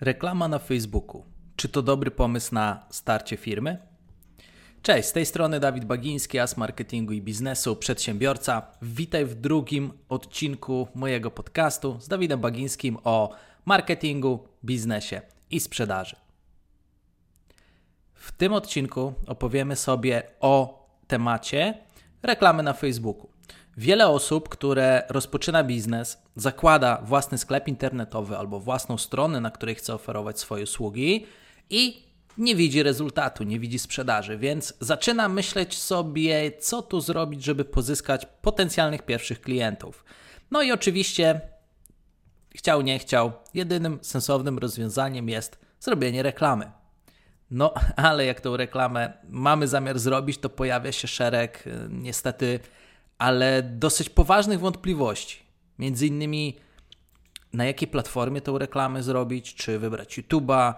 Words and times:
Reklama 0.00 0.48
na 0.48 0.58
Facebooku. 0.58 1.24
Czy 1.56 1.68
to 1.68 1.82
dobry 1.82 2.10
pomysł 2.10 2.54
na 2.54 2.86
starcie 2.90 3.36
firmy? 3.36 3.78
Cześć, 4.82 5.08
z 5.08 5.12
tej 5.12 5.26
strony 5.26 5.60
Dawid 5.60 5.84
Bagiński, 5.84 6.38
as 6.38 6.56
marketingu 6.56 7.12
i 7.12 7.22
biznesu, 7.22 7.76
przedsiębiorca. 7.76 8.62
Witaj 8.82 9.26
w 9.26 9.34
drugim 9.34 9.92
odcinku 10.08 10.88
mojego 10.94 11.30
podcastu 11.30 11.96
z 12.00 12.08
Dawidem 12.08 12.40
Bagińskim 12.40 12.98
o 13.04 13.30
marketingu, 13.64 14.48
biznesie 14.64 15.20
i 15.50 15.60
sprzedaży. 15.60 16.16
W 18.14 18.32
tym 18.32 18.52
odcinku 18.52 19.14
opowiemy 19.26 19.76
sobie 19.76 20.22
o 20.40 20.86
temacie 21.06 21.78
reklamy 22.22 22.62
na 22.62 22.72
Facebooku. 22.72 23.28
Wiele 23.78 24.08
osób, 24.08 24.48
które 24.48 25.02
rozpoczyna 25.08 25.64
biznes, 25.64 26.22
zakłada 26.36 27.00
własny 27.04 27.38
sklep 27.38 27.68
internetowy 27.68 28.36
albo 28.36 28.60
własną 28.60 28.98
stronę, 28.98 29.40
na 29.40 29.50
której 29.50 29.74
chce 29.74 29.94
oferować 29.94 30.40
swoje 30.40 30.64
usługi 30.64 31.26
i 31.70 32.02
nie 32.38 32.56
widzi 32.56 32.82
rezultatu, 32.82 33.44
nie 33.44 33.60
widzi 33.60 33.78
sprzedaży, 33.78 34.38
więc 34.38 34.74
zaczyna 34.80 35.28
myśleć 35.28 35.78
sobie, 35.78 36.52
co 36.52 36.82
tu 36.82 37.00
zrobić, 37.00 37.44
żeby 37.44 37.64
pozyskać 37.64 38.26
potencjalnych 38.42 39.02
pierwszych 39.02 39.40
klientów. 39.40 40.04
No 40.50 40.62
i 40.62 40.72
oczywiście, 40.72 41.40
chciał, 42.54 42.82
nie 42.82 42.98
chciał, 42.98 43.32
jedynym 43.54 43.98
sensownym 44.02 44.58
rozwiązaniem 44.58 45.28
jest 45.28 45.58
zrobienie 45.80 46.22
reklamy. 46.22 46.70
No, 47.50 47.74
ale 47.96 48.26
jak 48.26 48.40
tą 48.40 48.56
reklamę 48.56 49.12
mamy 49.28 49.68
zamiar 49.68 49.98
zrobić, 49.98 50.38
to 50.38 50.50
pojawia 50.50 50.92
się 50.92 51.08
szereg 51.08 51.66
y, 51.66 51.88
niestety 51.90 52.60
ale 53.18 53.62
dosyć 53.62 54.08
poważnych 54.08 54.60
wątpliwości. 54.60 55.38
Między 55.78 56.06
innymi 56.06 56.56
na 57.52 57.64
jakiej 57.64 57.88
platformie 57.88 58.40
tą 58.40 58.58
reklamę 58.58 59.02
zrobić, 59.02 59.54
czy 59.54 59.78
wybrać 59.78 60.18
YouTube'a, 60.18 60.74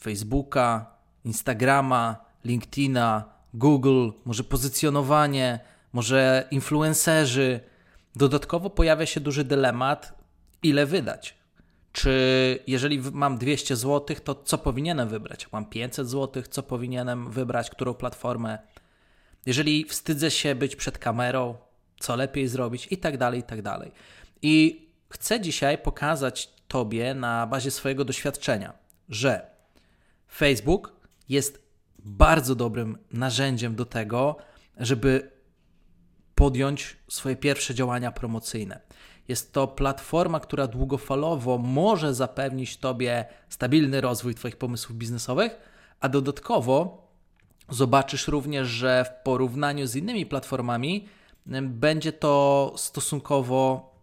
Facebooka, 0.00 0.96
Instagrama, 1.24 2.24
LinkedIna, 2.44 3.24
Google, 3.54 4.10
może 4.24 4.44
pozycjonowanie, 4.44 5.60
może 5.92 6.48
influencerzy. 6.50 7.60
Dodatkowo 8.16 8.70
pojawia 8.70 9.06
się 9.06 9.20
duży 9.20 9.44
dylemat, 9.44 10.14
ile 10.62 10.86
wydać. 10.86 11.40
Czy 11.92 12.58
jeżeli 12.66 13.00
mam 13.12 13.38
200 13.38 13.76
zł, 13.76 14.16
to 14.24 14.34
co 14.34 14.58
powinienem 14.58 15.08
wybrać? 15.08 15.52
Mam 15.52 15.66
500 15.66 16.08
zł, 16.08 16.42
co 16.50 16.62
powinienem 16.62 17.30
wybrać, 17.30 17.70
którą 17.70 17.94
platformę? 17.94 18.58
Jeżeli 19.46 19.84
wstydzę 19.84 20.30
się 20.30 20.54
być 20.54 20.76
przed 20.76 20.98
kamerą, 20.98 21.56
co 22.00 22.16
lepiej 22.16 22.48
zrobić 22.48 22.88
i 22.90 22.98
tak 22.98 23.18
dalej, 23.18 23.40
i 23.40 23.42
tak 23.42 23.62
dalej. 23.62 23.92
I 24.42 24.86
chcę 25.08 25.40
dzisiaj 25.40 25.78
pokazać 25.78 26.50
Tobie 26.68 27.14
na 27.14 27.46
bazie 27.46 27.70
swojego 27.70 28.04
doświadczenia, 28.04 28.72
że 29.08 29.50
Facebook 30.32 30.92
jest 31.28 31.62
bardzo 31.98 32.54
dobrym 32.54 32.98
narzędziem 33.12 33.74
do 33.74 33.84
tego, 33.84 34.36
żeby 34.76 35.30
podjąć 36.34 36.96
swoje 37.08 37.36
pierwsze 37.36 37.74
działania 37.74 38.12
promocyjne. 38.12 38.80
Jest 39.28 39.52
to 39.52 39.68
platforma, 39.68 40.40
która 40.40 40.66
długofalowo 40.66 41.58
może 41.58 42.14
zapewnić 42.14 42.76
Tobie 42.76 43.24
stabilny 43.48 44.00
rozwój 44.00 44.34
Twoich 44.34 44.56
pomysłów 44.56 44.96
biznesowych, 44.96 45.56
a 46.00 46.08
dodatkowo 46.08 47.09
Zobaczysz 47.70 48.28
również, 48.28 48.68
że 48.68 49.04
w 49.04 49.24
porównaniu 49.24 49.86
z 49.86 49.96
innymi 49.96 50.26
platformami 50.26 51.08
będzie 51.62 52.12
to 52.12 52.74
stosunkowo, 52.76 53.94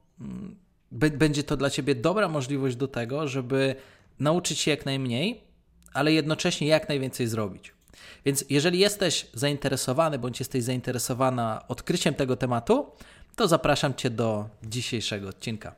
będzie 0.92 1.44
to 1.44 1.58
dla 1.58 1.70
Ciebie 1.70 1.96
dobra 1.96 2.28
możliwość 2.28 2.76
do 2.76 2.88
tego, 2.88 3.28
żeby 3.28 3.76
nauczyć 4.20 4.60
się 4.60 4.72
jak 4.72 4.86
najmniej, 4.86 5.44
ale 5.94 6.14
jednocześnie 6.14 6.68
jak 6.68 6.90
najwięcej 6.90 7.28
zrobić. 7.28 7.74
Więc 8.26 8.46
jeżeli 8.50 8.80
jesteś 8.80 9.28
zainteresowany 9.34 10.20
bądź 10.20 10.40
jesteś 10.40 10.64
zainteresowana 10.64 11.64
odkryciem 11.68 12.14
tego 12.14 12.36
tematu, 12.36 12.86
to 13.36 13.48
zapraszam 13.48 13.94
Cię 13.94 14.10
do 14.10 14.50
dzisiejszego 14.64 15.30
odcinka. 15.30 15.76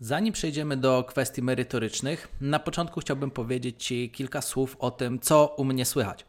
Zanim 0.00 0.32
przejdziemy 0.32 0.76
do 0.76 1.04
kwestii 1.04 1.42
merytorycznych, 1.42 2.28
na 2.40 2.58
początku 2.58 3.00
chciałbym 3.00 3.30
powiedzieć 3.30 3.84
Ci 3.84 4.10
kilka 4.10 4.42
słów 4.42 4.76
o 4.78 4.90
tym, 4.90 5.20
co 5.20 5.54
u 5.56 5.64
mnie 5.64 5.84
słychać. 5.84 6.24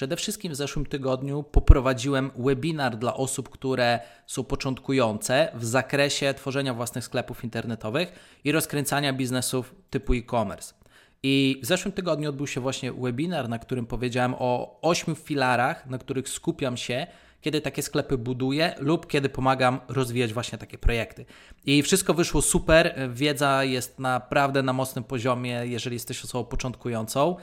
Przede 0.00 0.16
wszystkim 0.16 0.52
w 0.52 0.56
zeszłym 0.56 0.86
tygodniu 0.86 1.42
poprowadziłem 1.42 2.30
webinar 2.38 2.96
dla 2.96 3.14
osób, 3.14 3.48
które 3.48 4.00
są 4.26 4.44
początkujące 4.44 5.48
w 5.54 5.64
zakresie 5.64 6.34
tworzenia 6.34 6.74
własnych 6.74 7.04
sklepów 7.04 7.44
internetowych 7.44 8.12
i 8.44 8.52
rozkręcania 8.52 9.12
biznesów 9.12 9.74
typu 9.90 10.14
e-commerce. 10.14 10.74
I 11.22 11.60
w 11.62 11.66
zeszłym 11.66 11.92
tygodniu 11.92 12.28
odbył 12.28 12.46
się 12.46 12.60
właśnie 12.60 12.92
webinar, 12.92 13.48
na 13.48 13.58
którym 13.58 13.86
powiedziałem 13.86 14.34
o 14.38 14.78
ośmiu 14.82 15.14
filarach, 15.14 15.86
na 15.86 15.98
których 15.98 16.28
skupiam 16.28 16.76
się, 16.76 17.06
kiedy 17.40 17.60
takie 17.60 17.82
sklepy 17.82 18.18
buduję 18.18 18.74
lub 18.78 19.06
kiedy 19.06 19.28
pomagam 19.28 19.80
rozwijać 19.88 20.32
właśnie 20.32 20.58
takie 20.58 20.78
projekty. 20.78 21.24
I 21.66 21.82
wszystko 21.82 22.14
wyszło 22.14 22.42
super, 22.42 23.10
wiedza 23.12 23.64
jest 23.64 23.98
naprawdę 23.98 24.62
na 24.62 24.72
mocnym 24.72 25.04
poziomie, 25.04 25.62
jeżeli 25.64 25.96
jesteś 25.96 26.24
osobą 26.24 26.44
początkującą 26.44 27.36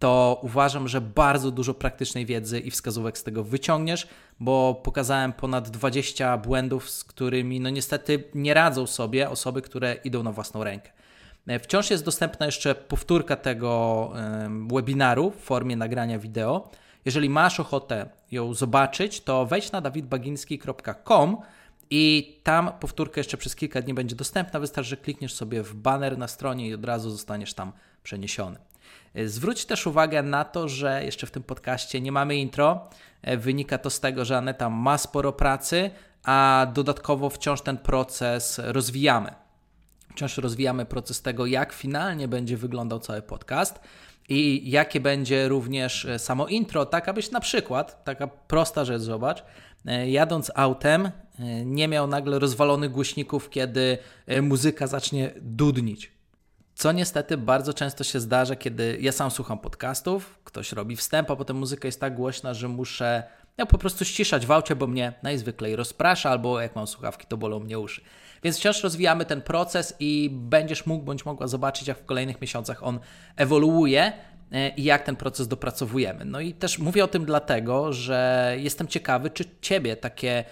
to 0.00 0.40
uważam, 0.42 0.88
że 0.88 1.00
bardzo 1.00 1.50
dużo 1.50 1.74
praktycznej 1.74 2.26
wiedzy 2.26 2.60
i 2.60 2.70
wskazówek 2.70 3.18
z 3.18 3.22
tego 3.22 3.44
wyciągniesz, 3.44 4.08
bo 4.40 4.80
pokazałem 4.84 5.32
ponad 5.32 5.70
20 5.70 6.38
błędów, 6.38 6.90
z 6.90 7.04
którymi 7.04 7.60
no 7.60 7.70
niestety 7.70 8.24
nie 8.34 8.54
radzą 8.54 8.86
sobie 8.86 9.30
osoby, 9.30 9.62
które 9.62 9.94
idą 10.04 10.22
na 10.22 10.32
własną 10.32 10.64
rękę. 10.64 10.90
E, 11.46 11.58
wciąż 11.58 11.90
jest 11.90 12.04
dostępna 12.04 12.46
jeszcze 12.46 12.74
powtórka 12.74 13.36
tego 13.36 14.12
webinaru 14.72 15.30
w 15.30 15.40
formie 15.40 15.76
nagrania 15.76 16.18
wideo. 16.18 16.70
Jeżeli 17.04 17.30
masz 17.30 17.60
ochotę 17.60 18.08
ją 18.30 18.54
zobaczyć, 18.54 19.20
to 19.20 19.46
wejdź 19.46 19.72
na 19.72 19.80
dawidbaginski.com 19.80 21.36
i 21.90 22.36
tam 22.42 22.70
powtórka 22.80 23.20
jeszcze 23.20 23.36
przez 23.36 23.56
kilka 23.56 23.82
dni 23.82 23.94
będzie 23.94 24.16
dostępna. 24.16 24.60
Wystarczy, 24.60 24.90
że 24.90 24.96
klikniesz 24.96 25.34
sobie 25.34 25.62
w 25.62 25.74
banner 25.74 26.18
na 26.18 26.28
stronie 26.28 26.68
i 26.68 26.74
od 26.74 26.84
razu 26.84 27.10
zostaniesz 27.10 27.54
tam 27.54 27.72
przeniesiony. 28.02 28.69
E, 29.14 29.28
zwróć 29.28 29.64
też 29.64 29.86
uwagę 29.86 30.22
na 30.22 30.44
to, 30.44 30.68
że 30.68 31.04
jeszcze 31.04 31.26
w 31.26 31.30
tym 31.30 31.42
podcaście 31.42 32.00
nie 32.00 32.12
mamy 32.12 32.36
intro. 32.36 32.88
E, 33.22 33.36
wynika 33.36 33.78
to 33.78 33.90
z 33.90 34.00
tego, 34.00 34.24
że 34.24 34.36
Aneta 34.36 34.70
ma 34.70 34.98
sporo 34.98 35.32
pracy, 35.32 35.90
a 36.24 36.66
dodatkowo 36.74 37.30
wciąż 37.30 37.60
ten 37.60 37.78
proces 37.78 38.60
rozwijamy. 38.64 39.34
Wciąż 40.12 40.38
rozwijamy 40.38 40.86
proces 40.86 41.22
tego, 41.22 41.46
jak 41.46 41.72
finalnie 41.72 42.28
będzie 42.28 42.56
wyglądał 42.56 42.98
cały 42.98 43.22
podcast 43.22 43.80
i 44.28 44.70
jakie 44.70 45.00
będzie 45.00 45.48
również 45.48 46.04
e, 46.04 46.18
samo 46.18 46.46
intro, 46.46 46.86
tak 46.86 47.08
abyś 47.08 47.30
na 47.30 47.40
przykład, 47.40 48.04
taka 48.04 48.26
prosta 48.26 48.84
rzecz, 48.84 49.02
zobacz, 49.02 49.44
jadąc 50.06 50.52
autem 50.54 51.10
nie 51.64 51.88
miał 51.88 52.06
nagle 52.06 52.38
rozwalonych 52.38 52.92
głośników, 52.92 53.50
kiedy 53.50 53.98
muzyka 54.42 54.86
zacznie 54.86 55.30
dudnić. 55.40 56.12
Co 56.80 56.92
niestety 56.92 57.36
bardzo 57.36 57.74
często 57.74 58.04
się 58.04 58.20
zdarza, 58.20 58.56
kiedy 58.56 58.98
ja 59.00 59.12
sam 59.12 59.30
słucham 59.30 59.58
podcastów, 59.58 60.38
ktoś 60.44 60.72
robi 60.72 60.96
wstęp, 60.96 61.30
a 61.30 61.36
potem 61.36 61.56
muzyka 61.56 61.88
jest 61.88 62.00
tak 62.00 62.14
głośna, 62.14 62.54
że 62.54 62.68
muszę 62.68 63.22
ja 63.58 63.66
po 63.66 63.78
prostu 63.78 64.04
ściszać 64.04 64.46
w 64.46 64.50
aucie, 64.50 64.76
bo 64.76 64.86
mnie 64.86 65.12
najzwyklej 65.22 65.76
rozprasza, 65.76 66.30
albo 66.30 66.60
jak 66.60 66.76
mam 66.76 66.86
słuchawki, 66.86 67.26
to 67.26 67.36
bolą 67.36 67.60
mnie 67.60 67.78
uszy. 67.78 68.00
Więc 68.42 68.58
wciąż 68.58 68.82
rozwijamy 68.82 69.24
ten 69.24 69.42
proces 69.42 69.94
i 69.98 70.30
będziesz 70.32 70.86
mógł 70.86 71.04
bądź 71.04 71.24
mogła 71.24 71.46
zobaczyć, 71.46 71.88
jak 71.88 71.98
w 71.98 72.04
kolejnych 72.04 72.40
miesiącach 72.40 72.82
on 72.82 73.00
ewoluuje 73.36 74.12
e, 74.52 74.68
i 74.68 74.84
jak 74.84 75.02
ten 75.02 75.16
proces 75.16 75.48
dopracowujemy. 75.48 76.24
No 76.24 76.40
i 76.40 76.54
też 76.54 76.78
mówię 76.78 77.04
o 77.04 77.08
tym 77.08 77.24
dlatego, 77.24 77.92
że 77.92 78.52
jestem 78.58 78.88
ciekawy, 78.88 79.30
czy 79.30 79.44
Ciebie 79.60 79.96
takie 79.96 80.44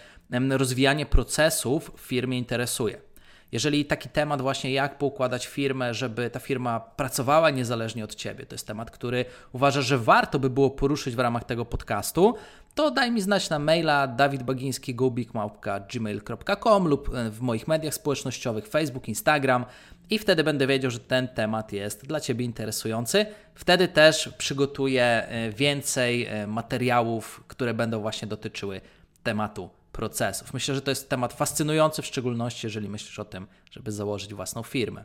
rozwijanie 0.50 1.06
procesów 1.06 1.92
w 1.96 2.00
firmie 2.00 2.38
interesuje. 2.38 3.07
Jeżeli 3.52 3.84
taki 3.84 4.08
temat 4.08 4.42
właśnie 4.42 4.72
jak 4.72 4.98
poukładać 4.98 5.46
firmę, 5.46 5.94
żeby 5.94 6.30
ta 6.30 6.40
firma 6.40 6.80
pracowała 6.80 7.50
niezależnie 7.50 8.04
od 8.04 8.14
Ciebie, 8.14 8.46
to 8.46 8.54
jest 8.54 8.66
temat, 8.66 8.90
który 8.90 9.24
uważasz, 9.52 9.86
że 9.86 9.98
warto 9.98 10.38
by 10.38 10.50
było 10.50 10.70
poruszyć 10.70 11.16
w 11.16 11.18
ramach 11.18 11.44
tego 11.44 11.64
podcastu, 11.64 12.34
to 12.74 12.90
daj 12.90 13.10
mi 13.10 13.20
znać 13.20 13.50
na 13.50 13.58
maila 13.58 14.06
dawidbagiński.gmail.com 14.06 16.88
lub 16.88 17.14
e, 17.14 17.30
w 17.30 17.40
moich 17.40 17.68
mediach 17.68 17.94
społecznościowych 17.94 18.66
Facebook, 18.66 19.08
Instagram 19.08 19.64
i 20.10 20.18
wtedy 20.18 20.44
będę 20.44 20.66
wiedział, 20.66 20.90
że 20.90 20.98
ten 20.98 21.28
temat 21.28 21.72
jest 21.72 22.06
dla 22.06 22.20
Ciebie 22.20 22.44
interesujący. 22.44 23.26
Wtedy 23.54 23.88
też 23.88 24.28
przygotuję 24.38 25.04
e, 25.04 25.50
więcej 25.50 26.26
e, 26.26 26.46
materiałów, 26.46 27.44
które 27.48 27.74
będą 27.74 28.00
właśnie 28.00 28.28
dotyczyły 28.28 28.80
tematu 29.22 29.70
procesów. 29.98 30.54
Myślę, 30.54 30.74
że 30.74 30.82
to 30.82 30.90
jest 30.90 31.08
temat 31.08 31.32
fascynujący, 31.32 32.02
w 32.02 32.06
szczególności 32.06 32.66
jeżeli 32.66 32.88
myślisz 32.88 33.18
o 33.18 33.24
tym, 33.24 33.46
żeby 33.70 33.92
założyć 33.92 34.34
własną 34.34 34.62
firmę. 34.62 35.04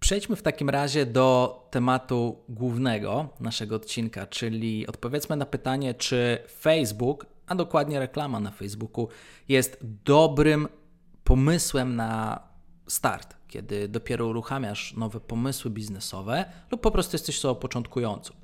Przejdźmy 0.00 0.36
w 0.36 0.42
takim 0.42 0.70
razie 0.70 1.06
do 1.06 1.68
tematu 1.70 2.44
głównego 2.48 3.28
naszego 3.40 3.76
odcinka, 3.76 4.26
czyli 4.26 4.86
odpowiedzmy 4.86 5.36
na 5.36 5.46
pytanie, 5.46 5.94
czy 5.94 6.38
Facebook, 6.60 7.26
a 7.46 7.54
dokładnie 7.54 7.98
reklama 7.98 8.40
na 8.40 8.50
Facebooku, 8.50 9.08
jest 9.48 9.78
dobrym 10.04 10.68
pomysłem 11.24 11.96
na 11.96 12.40
start, 12.88 13.36
kiedy 13.48 13.88
dopiero 13.88 14.26
uruchamiasz 14.26 14.94
nowe 14.96 15.20
pomysły 15.20 15.70
biznesowe 15.70 16.44
lub 16.70 16.80
po 16.80 16.90
prostu 16.90 17.14
jesteś 17.14 17.38
osobą 17.38 17.60
początkującą. 17.60 18.34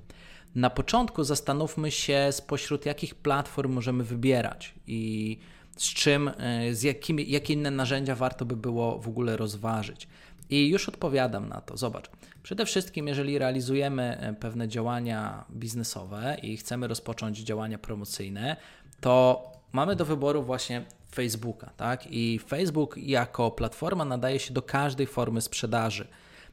Na 0.54 0.70
początku 0.70 1.24
zastanówmy 1.24 1.90
się, 1.90 2.28
spośród 2.30 2.86
jakich 2.86 3.14
platform 3.14 3.72
możemy 3.72 4.04
wybierać 4.04 4.74
i 4.86 5.38
z 5.76 5.94
czym, 5.94 6.30
e, 6.38 6.74
z 6.74 6.82
jakimi, 6.82 7.30
jakie 7.30 7.52
inne 7.52 7.70
narzędzia 7.70 8.14
warto 8.14 8.44
by 8.44 8.56
było 8.56 8.98
w 8.98 9.08
ogóle 9.08 9.36
rozważyć. 9.36 10.08
I 10.50 10.68
już 10.68 10.88
odpowiadam 10.88 11.48
na 11.48 11.60
to. 11.60 11.76
Zobacz. 11.76 12.10
Przede 12.42 12.66
wszystkim, 12.66 13.08
jeżeli 13.08 13.38
realizujemy 13.38 14.18
e, 14.20 14.34
pewne 14.34 14.68
działania 14.68 15.44
biznesowe 15.50 16.36
i 16.42 16.56
chcemy 16.56 16.88
rozpocząć 16.88 17.38
działania 17.38 17.78
promocyjne, 17.78 18.56
to 19.00 19.44
mamy 19.72 19.96
do 19.96 20.04
wyboru 20.04 20.42
właśnie 20.42 20.84
Facebooka, 21.14 21.70
tak? 21.76 22.06
I 22.10 22.40
Facebook 22.46 22.96
jako 22.96 23.50
platforma 23.50 24.04
nadaje 24.04 24.38
się 24.38 24.54
do 24.54 24.62
każdej 24.62 25.06
formy 25.06 25.40
sprzedaży. 25.40 26.08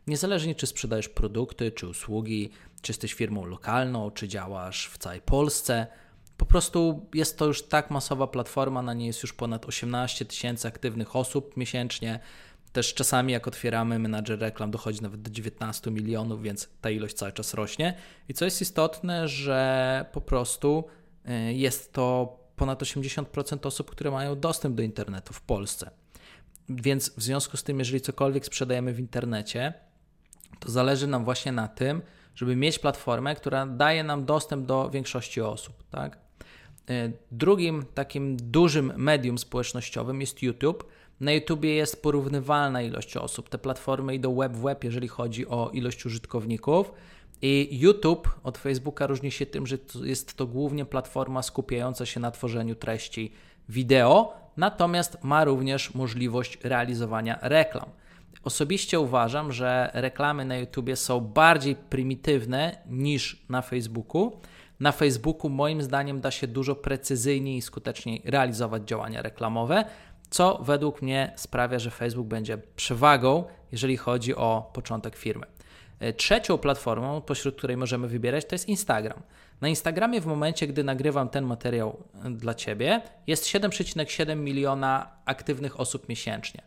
Niezależnie 0.08 0.56
czy 0.56 0.68
sprzedajesz 0.68 1.10
produkty, 1.10 1.72
czy 1.72 1.88
usługi, 1.88 2.50
czy 2.82 2.92
jesteś 2.92 3.14
firmą 3.14 3.46
lokalną, 3.46 4.12
czy 4.12 4.28
działasz 4.28 4.90
w 4.90 4.98
całej 4.98 5.22
Polsce, 5.22 5.88
po 6.42 6.46
prostu 6.46 7.06
jest 7.14 7.38
to 7.38 7.46
już 7.46 7.64
tak 7.64 7.92
masowa 7.92 8.28
platforma, 8.28 8.82
na 8.82 8.94
niej 8.94 9.08
jest 9.08 9.24
już 9.24 9.34
ponad 9.34 9.66
18 9.66 10.26
tysięcy 10.26 10.68
aktywnych 10.68 11.16
osób 11.16 11.58
miesięcznie. 11.58 12.20
Też 12.72 12.94
czasami, 12.94 13.34
jak 13.34 13.48
otwieramy 13.48 14.00
menadżer 14.00 14.40
reklam, 14.40 14.72
dochodzi 14.72 15.02
nawet 15.02 15.22
do 15.22 15.30
19 15.30 15.92
milionów, 15.92 16.42
więc 16.42 16.70
ta 16.82 16.90
ilość 16.90 17.16
cały 17.16 17.32
czas 17.32 17.54
rośnie. 17.54 17.98
I 18.30 18.34
co 18.34 18.46
jest 18.46 18.62
istotne, 18.62 19.28
że 19.28 20.06
po 20.12 20.22
prostu 20.22 20.84
y, 21.30 21.54
jest 21.54 21.94
to 21.94 22.38
ponad 22.56 22.82
80% 22.82 23.68
osób, 23.68 23.92
które 23.92 24.12
mają 24.12 24.40
dostęp 24.40 24.76
do 24.76 24.84
internetu 24.84 25.34
w 25.34 25.42
Polsce. 25.42 25.92
Więc 26.70 27.10
w 27.10 27.22
związku 27.22 27.58
z 27.58 27.64
tym, 27.64 27.80
jeżeli 27.80 28.02
cokolwiek 28.02 28.46
sprzedajemy 28.46 28.94
w 28.94 29.00
internecie, 29.00 29.74
to 30.60 30.72
zależy 30.72 31.08
nam 31.08 31.26
właśnie 31.26 31.52
na 31.52 31.68
tym, 31.68 32.02
żeby 32.36 32.56
mieć 32.56 32.80
platformę, 32.80 33.36
która 33.36 33.66
daje 33.66 34.04
nam 34.04 34.26
dostęp 34.26 34.66
do 34.66 34.90
większości 34.90 35.42
osób. 35.42 35.84
Tak? 35.90 36.18
Y, 36.90 37.14
drugim 37.32 37.86
takim 37.94 38.38
dużym 38.38 38.94
medium 38.96 39.38
społecznościowym 39.38 40.22
jest 40.22 40.42
YouTube 40.42 40.92
na 41.22 41.32
YouTubie 41.32 41.76
jest 41.76 42.02
porównywalna 42.02 42.82
ilość 42.82 43.18
osób. 43.18 43.50
Te 43.50 43.58
platformy 43.58 44.16
idą 44.16 44.36
web 44.36 44.54
w 44.54 44.62
web, 44.62 44.84
jeżeli 44.84 45.08
chodzi 45.08 45.48
o 45.48 45.70
ilość 45.74 46.06
użytkowników. 46.06 46.92
I 47.42 47.80
YouTube 47.80 48.30
od 48.44 48.58
Facebooka 48.58 49.08
różni 49.08 49.32
się 49.32 49.46
tym, 49.46 49.68
że 49.68 49.78
jest 50.04 50.38
to 50.38 50.48
głównie 50.48 50.86
platforma 50.86 51.42
skupiająca 51.42 52.06
się 52.06 52.20
na 52.20 52.32
tworzeniu 52.32 52.76
treści 52.76 53.32
wideo, 53.70 54.34
natomiast 54.58 55.18
ma 55.24 55.44
również 55.44 55.94
możliwość 55.94 56.58
realizowania 56.64 57.40
reklam. 57.42 57.90
Osobiście 58.44 59.00
uważam, 59.00 59.52
że 59.52 59.92
reklamy 59.94 60.46
na 60.46 60.58
YouTubie 60.58 60.96
są 60.96 61.20
bardziej 61.20 61.76
prymitywne 61.76 62.78
niż 62.90 63.46
na 63.50 63.62
Facebooku. 63.62 64.40
Na 64.80 64.92
Facebooku 64.92 65.50
moim 65.50 65.82
zdaniem 65.82 66.22
da 66.22 66.32
się 66.32 66.48
dużo 66.48 66.76
precyzyjniej 66.76 67.58
i 67.58 67.62
skuteczniej 67.62 68.22
realizować 68.26 68.84
działania 68.84 69.22
reklamowe, 69.22 69.86
co 70.30 70.58
według 70.64 71.02
mnie 71.02 71.34
sprawia, 71.36 71.80
że 71.80 71.92
Facebook 71.92 72.28
będzie 72.28 72.58
przewagą, 72.76 73.44
jeżeli 73.72 73.98
chodzi 73.98 74.36
o 74.36 74.72
początek 74.74 75.16
firmy. 75.16 75.46
E, 76.00 76.14
trzecią 76.14 76.58
platformą, 76.58 77.22
pośród 77.22 77.56
której 77.58 77.78
możemy 77.78 78.08
wybierać, 78.08 78.46
to 78.46 78.56
jest 78.56 78.70
Instagram. 78.70 79.22
Na 79.62 79.68
Instagramie 79.68 80.22
w 80.22 80.26
momencie, 80.26 80.68
gdy 80.68 80.84
nagrywam 80.84 81.30
ten 81.30 81.46
materiał 81.46 81.98
e, 82.26 82.30
dla 82.30 82.54
Ciebie, 82.54 83.02
jest 83.28 83.46
7,7 83.46 84.38
miliona 84.38 85.10
aktywnych 85.26 85.80
osób 85.80 86.10
miesięcznie. 86.10 86.62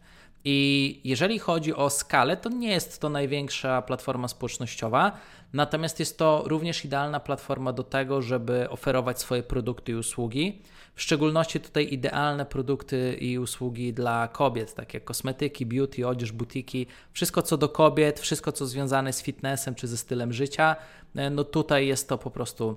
I 0.44 1.00
jeżeli 1.05 1.38
chodzi 1.38 1.75
o 1.75 1.91
skalę, 1.91 2.37
to 2.37 2.49
nie 2.49 2.69
jest 2.69 3.00
to 3.00 3.08
największa 3.08 3.82
platforma 3.82 4.29
społecznościowa, 4.29 5.12
natomiast 5.52 6.00
jest 6.00 6.19
to 6.19 6.43
również 6.46 6.85
idealna 6.85 7.20
platforma 7.20 7.73
do 7.73 7.82
tego, 7.82 8.23
żeby 8.23 8.70
oferować 8.70 9.20
swoje 9.20 9.43
produkty 9.43 9.93
i 9.93 9.94
usługi. 9.94 10.62
W 10.94 11.02
szczególności 11.02 11.61
tutaj 11.61 11.88
idealne 11.91 12.46
produkty 12.46 13.17
i 13.20 13.38
usługi 13.38 13.93
dla 13.93 14.29
kobiet, 14.29 14.75
takie 14.75 14.96
jak 14.99 15.05
kosmetyki, 15.05 15.67
beauty, 15.67 16.08
odzież, 16.08 16.32
butiki, 16.32 16.87
wszystko 17.12 17.43
co 17.43 17.56
do 17.56 17.69
kobiet, 17.69 18.20
wszystko 18.20 18.52
co 18.52 18.67
związane 18.67 19.12
z 19.12 19.23
fitnessem 19.23 19.75
czy 19.75 19.87
ze 19.87 19.96
stylem 19.96 20.32
życia, 20.32 20.76
e, 21.17 21.31
no 21.31 21.44
tutaj 21.44 21.87
jest 21.87 22.08
to 22.08 22.19
po 22.19 22.31
prostu 22.31 22.76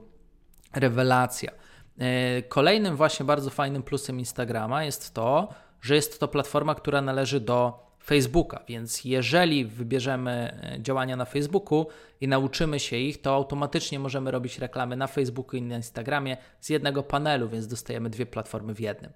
rewelacja. 0.74 1.52
E, 2.00 2.42
kolejnym 2.42 2.96
właśnie 2.96 3.26
bardzo 3.26 3.50
fajnym 3.50 3.84
plusem 3.84 4.20
Instagrama 4.20 4.84
jest 4.84 5.14
to, 5.14 5.54
że 5.88 5.96
jest 5.96 6.20
to 6.20 6.28
platforma, 6.28 6.76
która 6.76 7.02
należy 7.02 7.40
do 7.40 7.88
Facebooka, 8.04 8.64
więc 8.68 9.06
jeżeli 9.06 9.66
wybierzemy 9.66 10.60
e, 10.64 10.82
działania 10.82 11.16
na 11.16 11.26
Facebooku 11.26 11.88
i 12.22 12.28
nauczymy 12.28 12.80
się 12.80 12.98
ich, 12.98 13.22
to 13.22 13.34
automatycznie 13.36 14.00
możemy 14.00 14.32
robić 14.32 14.60
reklamy 14.60 14.96
na 14.96 15.08
Facebooku 15.08 15.58
i 15.58 15.62
na 15.62 15.76
Instagramie 15.76 16.38
z 16.62 16.70
jednego 16.70 17.04
panelu, 17.04 17.50
więc 17.50 17.68
dostajemy 17.68 18.10
dwie 18.10 18.26
platformy 18.26 18.74
w 18.76 18.80
jednym. 18.80 19.12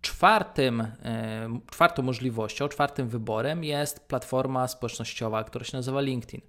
Czwartym, 0.00 0.80
e, 0.80 1.60
czwartą 1.70 2.02
możliwością, 2.02 2.68
czwartym 2.68 3.08
wyborem 3.08 3.64
jest 3.64 4.00
platforma 4.00 4.68
społecznościowa, 4.68 5.44
która 5.44 5.64
się 5.64 5.76
nazywa 5.76 6.00
LinkedIn. 6.00 6.40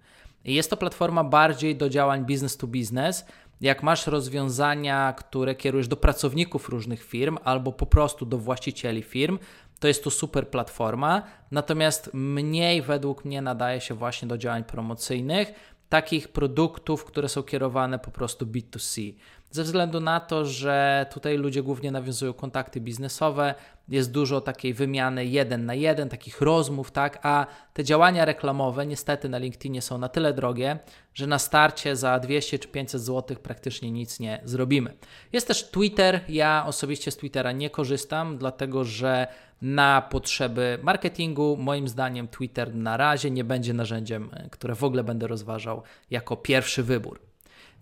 Jest 0.45 0.69
to 0.69 0.77
platforma 0.77 1.23
bardziej 1.23 1.75
do 1.75 1.89
działań 1.89 2.25
business 2.25 2.57
to 2.57 2.67
business. 2.67 3.25
Jak 3.61 3.83
masz 3.83 4.07
rozwiązania, 4.07 5.13
które 5.17 5.55
kierujesz 5.55 5.87
do 5.87 5.97
pracowników 5.97 6.69
różnych 6.69 7.03
firm 7.03 7.37
albo 7.43 7.71
po 7.71 7.85
prostu 7.85 8.25
do 8.25 8.37
właścicieli 8.37 9.03
firm, 9.03 9.39
to 9.79 9.87
jest 9.87 10.03
to 10.03 10.11
super 10.11 10.49
platforma. 10.49 11.23
Natomiast 11.51 12.09
mniej 12.13 12.81
według 12.81 13.25
mnie 13.25 13.41
nadaje 13.41 13.81
się 13.81 13.93
właśnie 13.93 14.27
do 14.27 14.37
działań 14.37 14.63
promocyjnych, 14.63 15.53
takich 15.89 16.27
produktów, 16.27 17.05
które 17.05 17.29
są 17.29 17.43
kierowane 17.43 17.99
po 17.99 18.11
prostu 18.11 18.45
B2C 18.45 19.13
ze 19.51 19.63
względu 19.63 19.99
na 19.99 20.19
to, 20.19 20.45
że 20.45 21.05
tutaj 21.13 21.37
ludzie 21.37 21.63
głównie 21.63 21.91
nawiązują 21.91 22.33
kontakty 22.33 22.81
biznesowe, 22.81 23.55
jest 23.89 24.11
dużo 24.11 24.41
takiej 24.41 24.73
wymiany 24.73 25.25
jeden 25.25 25.65
na 25.65 25.73
jeden, 25.73 26.09
takich 26.09 26.41
rozmów, 26.41 26.91
tak, 26.91 27.19
a 27.23 27.45
te 27.73 27.83
działania 27.83 28.25
reklamowe 28.25 28.85
niestety 28.85 29.29
na 29.29 29.37
LinkedInie 29.37 29.81
są 29.81 29.97
na 29.97 30.09
tyle 30.09 30.33
drogie, 30.33 30.79
że 31.13 31.27
na 31.27 31.39
starcie 31.39 31.95
za 31.95 32.19
200 32.19 32.59
czy 32.59 32.67
500 32.67 33.01
zł 33.01 33.37
praktycznie 33.43 33.91
nic 33.91 34.19
nie 34.19 34.41
zrobimy. 34.43 34.93
Jest 35.33 35.47
też 35.47 35.71
Twitter, 35.71 36.21
ja 36.29 36.63
osobiście 36.67 37.11
z 37.11 37.17
Twittera 37.17 37.51
nie 37.51 37.69
korzystam, 37.69 38.37
dlatego 38.37 38.83
że 38.83 39.27
na 39.61 40.01
potrzeby 40.01 40.79
marketingu, 40.83 41.57
moim 41.57 41.87
zdaniem 41.87 42.27
Twitter 42.27 42.75
na 42.75 42.97
razie 42.97 43.31
nie 43.31 43.43
będzie 43.43 43.73
narzędziem, 43.73 44.29
które 44.51 44.75
w 44.75 44.83
ogóle 44.83 45.03
będę 45.03 45.27
rozważał 45.27 45.83
jako 46.09 46.37
pierwszy 46.37 46.83
wybór. 46.83 47.19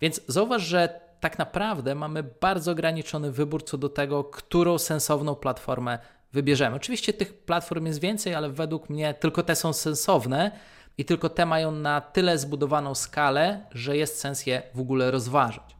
Więc 0.00 0.20
zauważ, 0.26 0.62
że 0.62 1.07
tak 1.20 1.38
naprawdę 1.38 1.94
mamy 1.94 2.22
bardzo 2.22 2.72
ograniczony 2.72 3.32
wybór 3.32 3.64
co 3.64 3.78
do 3.78 3.88
tego, 3.88 4.24
którą 4.24 4.78
sensowną 4.78 5.34
platformę 5.34 5.98
wybierzemy. 6.32 6.76
Oczywiście 6.76 7.12
tych 7.12 7.34
platform 7.34 7.86
jest 7.86 8.00
więcej, 8.00 8.34
ale 8.34 8.50
według 8.50 8.90
mnie 8.90 9.14
tylko 9.14 9.42
te 9.42 9.56
są 9.56 9.72
sensowne 9.72 10.50
i 10.98 11.04
tylko 11.04 11.28
te 11.28 11.46
mają 11.46 11.72
na 11.72 12.00
tyle 12.00 12.38
zbudowaną 12.38 12.94
skalę, 12.94 13.66
że 13.72 13.96
jest 13.96 14.20
sens 14.20 14.46
je 14.46 14.62
w 14.74 14.80
ogóle 14.80 15.10
rozważać. 15.10 15.76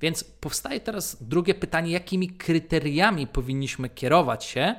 Więc 0.00 0.24
powstaje 0.24 0.80
teraz 0.80 1.22
drugie 1.22 1.54
pytanie, 1.54 1.92
jakimi 1.92 2.28
kryteriami 2.28 3.26
powinniśmy 3.26 3.88
kierować 3.88 4.44
się 4.44 4.74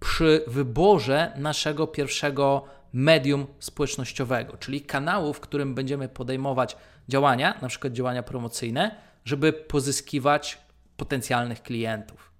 przy 0.00 0.44
wyborze 0.46 1.32
naszego 1.36 1.86
pierwszego 1.86 2.64
medium 2.92 3.46
społecznościowego, 3.58 4.56
czyli 4.56 4.80
kanału, 4.80 5.32
w 5.32 5.40
którym 5.40 5.74
będziemy 5.74 6.08
podejmować 6.08 6.76
działania, 7.08 7.58
na 7.62 7.68
przykład 7.68 7.92
działania 7.92 8.22
promocyjne, 8.22 8.96
żeby 9.24 9.52
pozyskiwać 9.52 10.58
potencjalnych 10.96 11.62
klientów. 11.62 12.30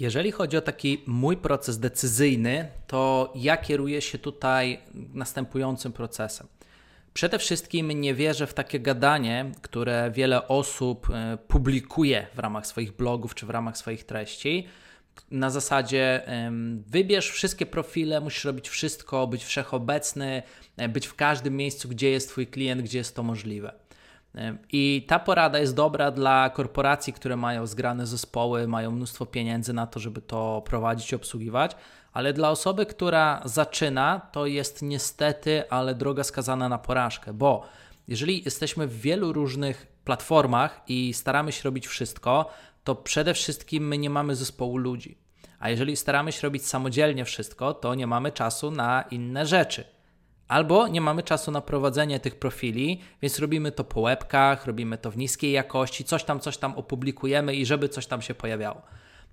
Jeżeli 0.00 0.32
chodzi 0.32 0.56
o 0.56 0.60
taki 0.60 1.02
mój 1.06 1.36
proces 1.36 1.78
decyzyjny, 1.78 2.68
to 2.86 3.32
ja 3.34 3.56
kieruję 3.56 4.00
się 4.00 4.18
tutaj 4.18 4.80
następującym 4.94 5.92
procesem. 5.92 6.46
Przede 7.14 7.38
wszystkim 7.38 8.00
nie 8.00 8.14
wierzę 8.14 8.46
w 8.46 8.54
takie 8.54 8.80
gadanie, 8.80 9.52
które 9.62 10.10
wiele 10.14 10.48
osób 10.48 11.10
e, 11.10 11.38
publikuje 11.48 12.26
w 12.34 12.38
ramach 12.38 12.66
swoich 12.66 12.96
blogów 12.96 13.34
czy 13.34 13.46
w 13.46 13.50
ramach 13.50 13.78
swoich 13.78 14.04
treści. 14.04 14.66
Na 15.30 15.50
zasadzie 15.50 16.22
wybierz 16.86 17.30
wszystkie 17.30 17.66
profile, 17.66 18.20
musisz 18.20 18.44
robić 18.44 18.68
wszystko, 18.68 19.26
być 19.26 19.44
wszechobecny, 19.44 20.42
e, 20.76 20.88
być 20.88 21.06
w 21.06 21.14
każdym 21.14 21.56
miejscu, 21.56 21.88
gdzie 21.88 22.10
jest 22.10 22.28
Twój 22.28 22.46
klient, 22.46 22.82
gdzie 22.82 22.98
jest 22.98 23.16
to 23.16 23.22
możliwe. 23.22 23.85
I 24.72 25.04
ta 25.08 25.18
porada 25.18 25.58
jest 25.58 25.74
dobra 25.74 26.10
dla 26.10 26.50
korporacji, 26.50 27.12
które 27.12 27.36
mają 27.36 27.66
zgrane 27.66 28.06
zespoły, 28.06 28.68
mają 28.68 28.90
mnóstwo 28.90 29.26
pieniędzy 29.26 29.72
na 29.72 29.86
to, 29.86 30.00
żeby 30.00 30.22
to 30.22 30.62
prowadzić 30.66 31.14
obsługiwać, 31.14 31.76
ale 32.12 32.32
dla 32.32 32.50
osoby, 32.50 32.86
która 32.86 33.42
zaczyna, 33.44 34.20
to 34.32 34.46
jest 34.46 34.82
niestety, 34.82 35.70
ale 35.70 35.94
droga 35.94 36.24
skazana 36.24 36.68
na 36.68 36.78
porażkę, 36.78 37.32
bo 37.32 37.62
jeżeli 38.08 38.44
jesteśmy 38.44 38.86
w 38.86 39.00
wielu 39.00 39.32
różnych 39.32 39.86
platformach 40.04 40.80
i 40.88 41.14
staramy 41.14 41.52
się 41.52 41.62
robić 41.64 41.86
wszystko, 41.86 42.50
to 42.84 42.94
przede 42.94 43.34
wszystkim 43.34 43.88
my 43.88 43.98
nie 43.98 44.10
mamy 44.10 44.36
zespołu 44.36 44.76
ludzi. 44.76 45.18
A 45.58 45.70
jeżeli 45.70 45.96
staramy 45.96 46.32
się 46.32 46.42
robić 46.42 46.66
samodzielnie 46.66 47.24
wszystko, 47.24 47.74
to 47.74 47.94
nie 47.94 48.06
mamy 48.06 48.32
czasu 48.32 48.70
na 48.70 49.04
inne 49.10 49.46
rzeczy. 49.46 49.95
Albo 50.48 50.88
nie 50.88 51.00
mamy 51.00 51.22
czasu 51.22 51.50
na 51.50 51.60
prowadzenie 51.60 52.20
tych 52.20 52.38
profili, 52.38 53.00
więc 53.22 53.38
robimy 53.38 53.72
to 53.72 53.84
po 53.84 54.00
łebkach, 54.00 54.66
robimy 54.66 54.98
to 54.98 55.10
w 55.10 55.16
niskiej 55.16 55.52
jakości, 55.52 56.04
coś 56.04 56.24
tam, 56.24 56.40
coś 56.40 56.56
tam 56.56 56.74
opublikujemy 56.74 57.54
i 57.54 57.66
żeby 57.66 57.88
coś 57.88 58.06
tam 58.06 58.22
się 58.22 58.34
pojawiało. 58.34 58.82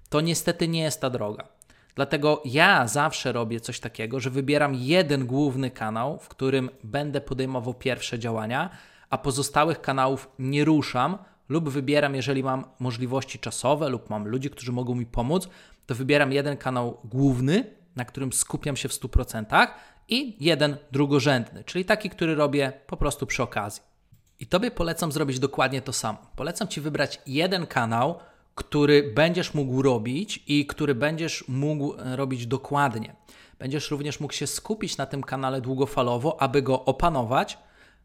To 0.09 0.21
niestety 0.21 0.67
nie 0.67 0.81
jest 0.81 1.01
ta 1.01 1.09
droga. 1.09 1.47
Dlatego 1.95 2.41
ja 2.45 2.87
zawsze 2.87 3.31
robię 3.31 3.59
coś 3.59 3.79
takiego, 3.79 4.19
że 4.19 4.29
wybieram 4.29 4.75
jeden 4.75 5.25
główny 5.25 5.71
kanał, 5.71 6.19
w 6.19 6.27
którym 6.27 6.69
będę 6.83 7.21
podejmował 7.21 7.73
pierwsze 7.73 8.19
działania, 8.19 8.69
a 9.09 9.17
pozostałych 9.17 9.81
kanałów 9.81 10.29
nie 10.39 10.65
ruszam 10.65 11.17
lub 11.49 11.69
wybieram, 11.69 12.15
jeżeli 12.15 12.43
mam 12.43 12.65
możliwości 12.79 13.39
czasowe 13.39 13.89
lub 13.89 14.09
mam 14.09 14.27
ludzi, 14.27 14.49
którzy 14.49 14.71
mogą 14.71 14.95
mi 14.95 15.05
pomóc, 15.05 15.49
to 15.85 15.95
wybieram 15.95 16.31
jeden 16.31 16.57
kanał 16.57 16.97
główny, 17.03 17.65
na 17.95 18.05
którym 18.05 18.33
skupiam 18.33 18.75
się 18.75 18.89
w 18.89 18.91
100% 18.91 19.67
i 20.07 20.37
jeden 20.39 20.77
drugorzędny, 20.91 21.63
czyli 21.63 21.85
taki, 21.85 22.09
który 22.09 22.35
robię 22.35 22.73
po 22.87 22.97
prostu 22.97 23.25
przy 23.25 23.43
okazji. 23.43 23.83
I 24.39 24.47
Tobie 24.47 24.71
polecam 24.71 25.11
zrobić 25.11 25.39
dokładnie 25.39 25.81
to 25.81 25.93
samo. 25.93 26.17
Polecam 26.35 26.67
Ci 26.67 26.81
wybrać 26.81 27.21
jeden 27.27 27.67
kanał, 27.67 28.19
który 28.55 29.13
będziesz 29.13 29.53
mógł 29.53 29.81
robić 29.81 30.43
i 30.47 30.65
który 30.65 30.95
będziesz 30.95 31.47
mógł 31.47 31.93
e, 31.93 32.15
robić 32.15 32.47
dokładnie. 32.47 33.15
Będziesz 33.59 33.91
również 33.91 34.19
mógł 34.19 34.33
się 34.33 34.47
skupić 34.47 34.97
na 34.97 35.05
tym 35.05 35.23
kanale 35.23 35.61
długofalowo, 35.61 36.41
aby 36.41 36.61
go 36.61 36.85
opanować, 36.85 37.57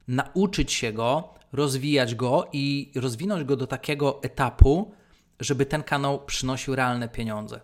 nauczyć 0.08 0.72
się 0.72 0.92
go, 0.92 1.34
rozwijać 1.52 2.14
go 2.14 2.48
i 2.52 2.92
rozwinąć 2.94 3.44
go 3.44 3.56
do 3.56 3.66
takiego 3.66 4.22
etapu, 4.22 4.92
żeby 5.40 5.66
ten 5.66 5.82
kanał 5.82 6.24
przynosił 6.24 6.74
realne 6.74 7.08
pieniądze. 7.08 7.60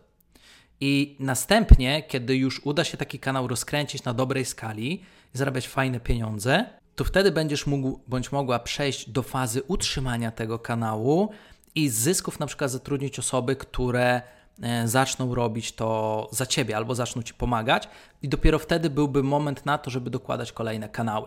I 0.80 1.16
następnie, 1.20 2.02
kiedy 2.02 2.36
już 2.36 2.60
uda 2.64 2.84
się 2.84 2.96
taki 2.96 3.18
kanał 3.18 3.48
rozkręcić 3.48 4.04
na 4.04 4.14
dobrej 4.14 4.44
skali 4.44 4.92
i 4.94 5.38
zarabiać 5.38 5.68
fajne 5.68 6.00
pieniądze, 6.00 6.64
to 6.96 7.04
wtedy 7.04 7.32
będziesz 7.32 7.66
mógł 7.66 8.00
bądź 8.08 8.32
mogła 8.32 8.58
przejść 8.58 9.10
do 9.10 9.22
fazy 9.22 9.62
utrzymania 9.62 10.30
tego 10.30 10.58
kanału 10.58 11.30
i 11.74 11.88
z 11.88 11.94
zysków 11.94 12.40
na 12.40 12.46
przykład 12.46 12.70
zatrudnić 12.70 13.18
osoby, 13.18 13.56
które 13.56 14.22
e, 14.62 14.88
zaczną 14.88 15.34
robić 15.34 15.72
to 15.72 16.28
za 16.32 16.46
ciebie 16.46 16.76
albo 16.76 16.94
zaczną 16.94 17.22
ci 17.22 17.34
pomagać, 17.34 17.88
i 18.22 18.28
dopiero 18.28 18.58
wtedy 18.58 18.90
byłby 18.90 19.22
moment 19.22 19.66
na 19.66 19.78
to, 19.78 19.90
żeby 19.90 20.10
dokładać 20.10 20.52
kolejne 20.52 20.88
kanały. 20.88 21.26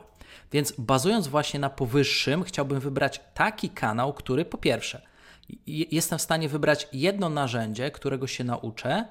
Więc 0.51 0.73
bazując 0.77 1.27
właśnie 1.27 1.59
na 1.59 1.69
powyższym, 1.69 2.43
chciałbym 2.43 2.79
wybrać 2.79 3.21
taki 3.33 3.69
kanał, 3.69 4.13
który 4.13 4.45
po 4.45 4.57
pierwsze 4.57 5.01
jestem 5.67 6.19
w 6.19 6.21
stanie 6.21 6.49
wybrać 6.49 6.87
jedno 6.93 7.29
narzędzie, 7.29 7.91
którego 7.91 8.27
się 8.27 8.43
nauczę 8.43 9.05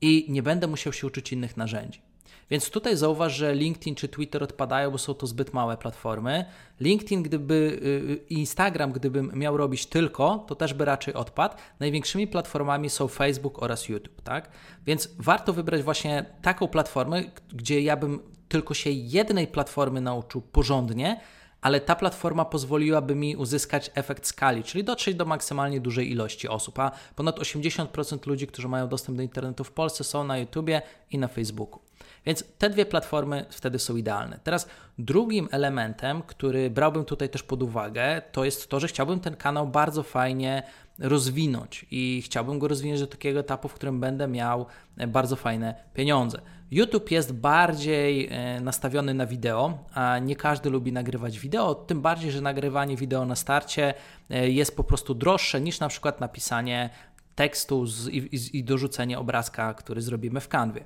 i 0.00 0.26
nie 0.28 0.42
będę 0.42 0.66
musiał 0.66 0.92
się 0.92 1.06
uczyć 1.06 1.32
innych 1.32 1.56
narzędzi. 1.56 2.02
Więc 2.50 2.70
tutaj 2.70 2.96
zauważ, 2.96 3.34
że 3.34 3.54
LinkedIn 3.54 3.94
czy 3.94 4.08
Twitter 4.08 4.42
odpadają, 4.42 4.90
bo 4.90 4.98
są 4.98 5.14
to 5.14 5.26
zbyt 5.26 5.52
małe 5.52 5.76
platformy. 5.76 6.44
LinkedIn, 6.80 7.22
gdyby 7.22 7.54
y, 7.54 7.86
y, 8.12 8.16
Instagram, 8.28 8.92
gdybym 8.92 9.32
miał 9.34 9.56
robić 9.56 9.86
tylko, 9.86 10.44
to 10.48 10.54
też 10.54 10.74
by 10.74 10.84
raczej 10.84 11.14
odpadł. 11.14 11.54
Największymi 11.80 12.26
platformami 12.26 12.90
są 12.90 13.08
Facebook 13.08 13.62
oraz 13.62 13.88
YouTube, 13.88 14.22
tak? 14.22 14.50
Więc 14.86 15.08
warto 15.18 15.52
wybrać 15.52 15.82
właśnie 15.82 16.24
taką 16.42 16.68
platformę, 16.68 17.22
gdzie 17.52 17.80
ja 17.80 17.96
bym 17.96 18.20
tylko 18.48 18.74
się 18.74 18.90
jednej 18.90 19.46
platformy 19.46 20.00
nauczył 20.00 20.40
porządnie, 20.40 21.20
ale 21.60 21.80
ta 21.80 21.96
platforma 21.96 22.44
pozwoliłaby 22.44 23.14
mi 23.14 23.36
uzyskać 23.36 23.90
efekt 23.94 24.26
skali, 24.26 24.64
czyli 24.64 24.84
dotrzeć 24.84 25.14
do 25.14 25.24
maksymalnie 25.24 25.80
dużej 25.80 26.10
ilości 26.10 26.48
osób, 26.48 26.78
a 26.78 26.90
ponad 27.16 27.38
80% 27.38 28.26
ludzi, 28.26 28.46
którzy 28.46 28.68
mają 28.68 28.88
dostęp 28.88 29.16
do 29.16 29.22
internetu 29.22 29.64
w 29.64 29.72
Polsce 29.72 30.04
są 30.04 30.24
na 30.24 30.38
YouTubie 30.38 30.82
i 31.10 31.18
na 31.18 31.28
Facebooku. 31.28 31.89
Więc 32.26 32.44
te 32.58 32.70
dwie 32.70 32.86
platformy 32.86 33.46
wtedy 33.50 33.78
są 33.78 33.96
idealne. 33.96 34.38
Teraz 34.44 34.68
drugim 34.98 35.48
elementem, 35.50 36.22
który 36.22 36.70
brałbym 36.70 37.04
tutaj 37.04 37.28
też 37.28 37.42
pod 37.42 37.62
uwagę, 37.62 38.22
to 38.32 38.44
jest 38.44 38.68
to, 38.68 38.80
że 38.80 38.88
chciałbym 38.88 39.20
ten 39.20 39.36
kanał 39.36 39.68
bardzo 39.68 40.02
fajnie 40.02 40.62
rozwinąć 40.98 41.86
i 41.90 42.22
chciałbym 42.24 42.58
go 42.58 42.68
rozwinąć 42.68 43.00
do 43.00 43.06
takiego 43.06 43.40
etapu, 43.40 43.68
w 43.68 43.74
którym 43.74 44.00
będę 44.00 44.28
miał 44.28 44.66
e, 44.96 45.06
bardzo 45.06 45.36
fajne 45.36 45.74
pieniądze. 45.94 46.40
YouTube 46.70 47.10
jest 47.10 47.32
bardziej 47.32 48.28
e, 48.30 48.60
nastawiony 48.60 49.14
na 49.14 49.26
wideo, 49.26 49.78
a 49.94 50.18
nie 50.18 50.36
każdy 50.36 50.70
lubi 50.70 50.92
nagrywać 50.92 51.38
wideo, 51.38 51.74
tym 51.74 52.00
bardziej, 52.00 52.30
że 52.30 52.40
nagrywanie 52.40 52.96
wideo 52.96 53.24
na 53.24 53.36
starcie 53.36 53.94
e, 54.30 54.50
jest 54.50 54.76
po 54.76 54.84
prostu 54.84 55.14
droższe 55.14 55.60
niż 55.60 55.80
na 55.80 55.88
przykład 55.88 56.20
napisanie 56.20 56.90
tekstu 57.34 57.86
z, 57.86 58.08
i, 58.08 58.58
i 58.58 58.64
dorzucenie 58.64 59.18
obrazka, 59.18 59.74
który 59.74 60.02
zrobimy 60.02 60.40
w 60.40 60.48
kanwie. 60.48 60.84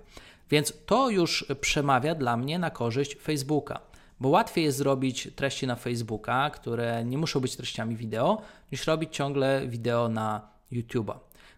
Więc 0.50 0.72
to 0.86 1.10
już 1.10 1.46
przemawia 1.60 2.14
dla 2.14 2.36
mnie 2.36 2.58
na 2.58 2.70
korzyść 2.70 3.16
Facebooka, 3.16 3.80
bo 4.20 4.28
łatwiej 4.28 4.64
jest 4.64 4.78
zrobić 4.78 5.28
treści 5.36 5.66
na 5.66 5.76
Facebooka, 5.76 6.50
które 6.50 7.04
nie 7.04 7.18
muszą 7.18 7.40
być 7.40 7.56
treściami 7.56 7.96
wideo, 7.96 8.42
niż 8.72 8.86
robić 8.86 9.16
ciągle 9.16 9.66
wideo 9.66 10.08
na 10.08 10.48
YouTube'a. 10.72 11.14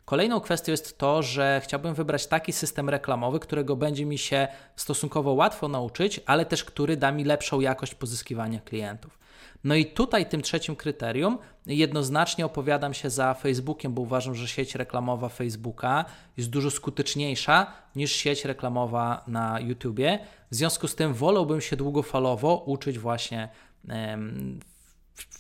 Kolejną 0.07 0.41
kwestią 0.41 0.73
jest 0.73 0.99
to, 0.99 1.23
że 1.23 1.61
chciałbym 1.65 1.95
wybrać 1.95 2.27
taki 2.27 2.53
system 2.53 2.91
reklamowy, 2.91 3.41
którego 3.41 3.77
będzie 3.77 4.07
mi 4.07 4.19
się 4.19 4.49
stosunkowo 4.77 5.33
łatwo 5.33 5.69
nauczyć, 5.69 6.21
ale 6.27 6.47
też 6.47 6.65
który 6.65 6.97
da 6.97 7.13
mi 7.13 7.25
lepszą 7.25 7.61
jakość 7.61 7.95
pozyskiwania 7.95 8.61
klientów. 8.61 9.19
No 9.65 9.75
i 9.75 9.87
tutaj 9.87 10.29
tym 10.29 10.43
trzecim 10.43 10.77
kryterium 10.77 11.39
jednoznacznie 11.67 12.47
opowiadam 12.47 12.95
się 12.95 13.11
za 13.11 13.35
Facebookiem, 13.35 13.95
bo 13.95 14.03
uważam, 14.03 14.35
że 14.35 14.49
sieć 14.49 14.75
reklamowa 14.75 15.29
Facebooka 15.29 16.05
jest 16.37 16.51
dużo 16.51 16.71
skuteczniejsza 16.71 17.73
niż 17.97 18.13
sieć 18.13 18.45
reklamowa 18.45 19.25
na 19.27 19.61
YouTubie. 19.61 20.19
W 20.51 20.55
związku 20.55 20.89
z 20.89 20.95
tym 20.95 21.15
wolałbym 21.15 21.61
się 21.61 21.77
długofalowo 21.77 22.57
uczyć 22.67 22.99
właśnie 22.99 23.49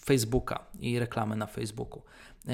Facebooka 0.05 0.65
i 0.81 0.99
reklamy 0.99 1.37
na 1.37 1.47
Facebooku. 1.47 2.03
E, 2.49 2.53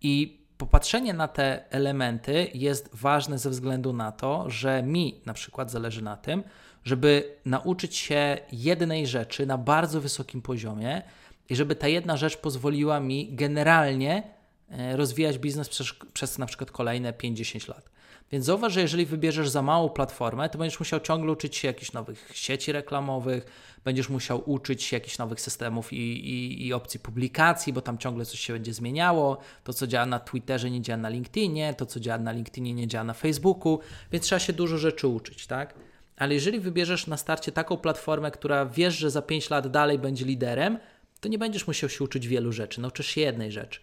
I 0.00 0.43
popatrzenie 0.64 1.14
na 1.14 1.28
te 1.28 1.70
elementy 1.70 2.50
jest 2.54 2.90
ważne 2.92 3.38
ze 3.38 3.50
względu 3.50 3.92
na 3.92 4.12
to, 4.12 4.50
że 4.50 4.82
mi 4.82 5.20
na 5.26 5.34
przykład 5.34 5.70
zależy 5.70 6.02
na 6.02 6.16
tym, 6.16 6.42
żeby 6.84 7.36
nauczyć 7.44 7.96
się 7.96 8.38
jednej 8.52 9.06
rzeczy 9.06 9.46
na 9.46 9.58
bardzo 9.58 10.00
wysokim 10.00 10.42
poziomie 10.42 11.02
i 11.48 11.56
żeby 11.56 11.76
ta 11.76 11.88
jedna 11.88 12.16
rzecz 12.16 12.36
pozwoliła 12.36 13.00
mi 13.00 13.34
generalnie 13.34 14.22
e, 14.70 14.96
rozwijać 14.96 15.38
biznes 15.38 15.68
przez, 15.68 15.92
przez 16.12 16.38
na 16.38 16.46
przykład 16.46 16.70
kolejne 16.70 17.12
5-10 17.12 17.68
lat. 17.68 17.90
Więc 18.32 18.44
zauważ, 18.44 18.72
że 18.72 18.80
jeżeli 18.80 19.06
wybierzesz 19.06 19.48
za 19.48 19.62
małą 19.62 19.88
platformę, 19.88 20.48
to 20.48 20.58
będziesz 20.58 20.78
musiał 20.78 21.00
ciągle 21.00 21.32
uczyć 21.32 21.56
się 21.56 21.68
jakichś 21.68 21.92
nowych 21.92 22.30
sieci 22.34 22.72
reklamowych, 22.72 23.46
będziesz 23.84 24.08
musiał 24.08 24.50
uczyć 24.50 24.82
się 24.82 24.96
jakichś 24.96 25.18
nowych 25.18 25.40
systemów 25.40 25.92
i, 25.92 25.96
i, 25.96 26.66
i, 26.66 26.72
opcji 26.72 27.00
publikacji, 27.00 27.72
bo 27.72 27.80
tam 27.80 27.98
ciągle 27.98 28.24
coś 28.24 28.40
się 28.40 28.52
będzie 28.52 28.74
zmieniało. 28.74 29.38
To, 29.64 29.72
co 29.72 29.86
działa 29.86 30.06
na 30.06 30.18
Twitterze, 30.18 30.70
nie 30.70 30.82
działa 30.82 30.96
na 30.96 31.08
LinkedInie, 31.08 31.74
to, 31.74 31.86
co 31.86 32.00
działa 32.00 32.18
na 32.18 32.32
LinkedInie, 32.32 32.74
nie 32.74 32.86
działa 32.86 33.04
na 33.04 33.14
Facebooku, 33.14 33.78
więc 34.12 34.24
trzeba 34.24 34.38
się 34.38 34.52
dużo 34.52 34.78
rzeczy 34.78 35.08
uczyć, 35.08 35.46
tak? 35.46 35.74
Ale 36.16 36.34
jeżeli 36.34 36.60
wybierzesz 36.60 37.06
na 37.06 37.16
starcie 37.16 37.52
taką 37.52 37.76
platformę, 37.76 38.30
która 38.30 38.66
wiesz, 38.66 38.94
że 38.94 39.10
za 39.10 39.22
5 39.22 39.50
lat 39.50 39.68
dalej 39.68 39.98
będzie 39.98 40.24
liderem, 40.24 40.78
to 41.20 41.28
nie 41.28 41.38
będziesz 41.38 41.66
musiał 41.66 41.90
się 41.90 42.04
uczyć 42.04 42.28
wielu 42.28 42.52
rzeczy, 42.52 42.80
nauczysz 42.80 43.06
się 43.06 43.20
jednej 43.20 43.52
rzeczy. 43.52 43.80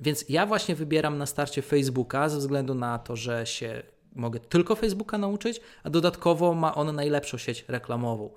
Więc 0.00 0.24
ja 0.28 0.46
właśnie 0.46 0.74
wybieram 0.74 1.18
na 1.18 1.26
starcie 1.26 1.62
Facebooka 1.62 2.28
ze 2.28 2.38
względu 2.38 2.74
na 2.74 2.98
to, 2.98 3.16
że 3.16 3.46
się 3.46 3.82
mogę 4.14 4.40
tylko 4.40 4.76
Facebooka 4.76 5.18
nauczyć, 5.18 5.60
a 5.84 5.90
dodatkowo 5.90 6.54
ma 6.54 6.74
on 6.74 6.94
najlepszą 6.94 7.38
sieć 7.38 7.64
reklamową. 7.68 8.30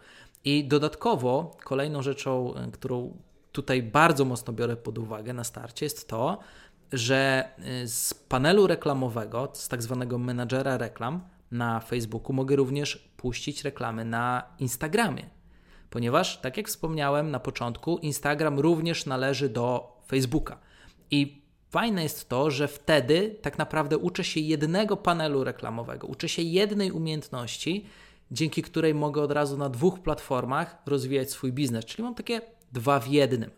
I 0.46 0.67
dodatkowo 0.67 1.58
kolejną 1.63 2.01
rzeczą, 2.01 2.55
e, 2.55 2.72
którą 2.72 3.17
tutaj 3.51 3.84
bardzo 3.84 4.25
mocno 4.25 4.53
biorę 4.53 4.75
pod 4.75 4.98
uwagę 4.98 5.34
na 5.34 5.43
starcie, 5.43 5.86
jest 5.86 6.08
to, 6.08 6.39
że 6.91 7.50
e, 7.58 7.88
z 7.88 8.13
panelu 8.13 8.67
reklamowego, 8.67 9.50
z 9.53 9.67
tak 9.67 9.84
zwanego 9.84 10.17
menadżera 10.17 10.77
reklam 10.77 11.22
na 11.51 11.79
Facebooku, 11.79 12.34
mogę 12.34 12.55
również 12.55 13.10
puścić 13.17 13.63
reklamy 13.63 14.05
na 14.05 14.43
Instagramie. 14.60 15.29
Ponieważ, 15.89 16.41
tak 16.41 16.58
jak 16.58 16.67
wspomniałem 16.67 17.32
na 17.32 17.39
początku, 17.39 17.98
Instagram 17.98 18.60
również 18.60 19.05
należy 19.05 19.50
do 19.50 19.98
Facebooka. 20.08 20.60
I 21.12 21.43
Fajne 21.74 22.03
jest 22.03 22.30
to, 22.30 22.51
że 22.51 22.68
wtedy 22.68 23.36
tak 23.42 23.58
naprawdę 23.58 23.98
uczę 23.98 24.24
się 24.24 24.39
jednego 24.39 24.98
panelu 24.98 25.44
reklamowego, 25.44 26.08
uczę 26.08 26.30
się 26.30 26.42
jednej 26.42 26.92
umiejętności, 26.92 27.86
dzięki 28.32 28.62
której 28.62 28.94
mogę 28.94 29.22
od 29.22 29.32
razu 29.32 29.58
na 29.58 29.70
dwóch 29.70 30.00
platformach 30.00 30.75
rozwijać 30.86 31.32
swój 31.32 31.53
biznes, 31.53 31.86
czyli 31.86 32.03
mam 32.03 32.15
takie 32.15 32.42
dwa 32.72 33.00
w 33.00 33.08
jednym. 33.08 33.51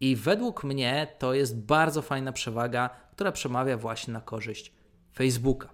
I 0.00 0.16
według 0.16 0.64
mnie 0.64 1.06
to 1.18 1.34
jest 1.34 1.60
bardzo 1.60 2.02
fajna 2.02 2.32
przewaga, 2.32 2.90
która 3.12 3.32
przemawia 3.32 3.76
właśnie 3.76 4.12
na 4.12 4.20
korzyść 4.20 4.72
Facebooka. 5.14 5.68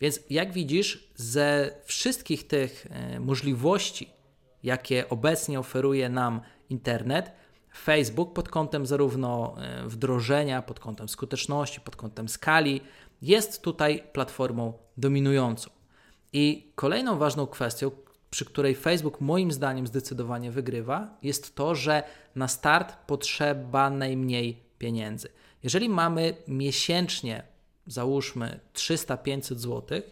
Więc 0.00 0.20
jak 0.30 0.52
widzisz, 0.52 1.10
ze 1.14 1.70
wszystkich 1.84 2.46
tych 2.46 2.86
e, 2.90 3.20
możliwości, 3.20 4.10
jakie 4.62 5.08
obecnie 5.08 5.58
oferuje 5.60 6.08
nam 6.08 6.40
internet, 6.70 7.32
Facebook 7.74 8.32
pod 8.32 8.48
kątem 8.48 8.86
zarówno 8.86 9.54
e, 9.58 9.88
wdrożenia, 9.88 10.62
pod 10.62 10.80
kątem 10.80 11.08
skuteczności, 11.08 11.80
pod 11.80 11.96
kątem 11.96 12.28
skali 12.28 12.80
jest 13.22 13.62
tutaj 13.62 14.02
platformą 14.12 14.72
dominującą. 14.96 15.70
I 16.32 16.72
kolejną 16.74 17.18
ważną 17.18 17.46
kwestią, 17.46 17.90
przy 18.30 18.44
której 18.44 18.74
Facebook 18.74 19.20
moim 19.20 19.52
zdaniem 19.52 19.86
zdecydowanie 19.86 20.50
wygrywa, 20.50 21.16
jest 21.22 21.54
to, 21.54 21.74
że 21.74 22.02
na 22.34 22.48
start 22.48 22.96
potrzeba 23.06 23.90
najmniej 23.90 24.62
pieniędzy. 24.78 25.28
Jeżeli 25.62 25.88
mamy 25.88 26.34
miesięcznie, 26.48 27.42
załóżmy 27.86 28.60
300-500 28.74 29.56
zł, 29.56 30.02